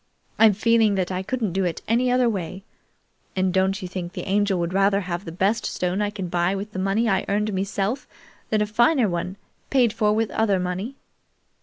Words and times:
I'm 0.39 0.53
feeling 0.53 0.95
that 0.95 1.11
I 1.11 1.21
couldn't 1.21 1.53
do 1.53 1.71
any 1.87 2.09
other 2.09 2.27
way, 2.27 2.63
and 3.35 3.53
don't 3.53 3.79
you 3.83 3.87
think 3.87 4.13
the 4.13 4.27
Angel 4.27 4.57
would 4.57 4.73
rather 4.73 5.01
have 5.01 5.25
the 5.25 5.31
best 5.31 5.63
stone 5.63 6.01
I 6.01 6.09
can 6.09 6.27
buy 6.27 6.55
with 6.55 6.71
the 6.71 6.79
money 6.79 7.07
I 7.07 7.23
earned 7.29 7.53
meself 7.53 8.07
than 8.49 8.63
a 8.63 8.65
finer 8.65 9.07
one 9.07 9.37
paid 9.69 9.93
for 9.93 10.11
with 10.11 10.31
other 10.31 10.59
money?" 10.59 10.95